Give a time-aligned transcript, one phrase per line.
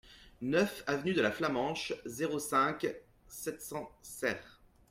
[0.41, 2.87] neuf avenue de la Flamenche, zéro cinq,
[3.27, 4.59] sept cents Serres